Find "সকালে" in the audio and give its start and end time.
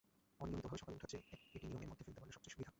0.81-0.95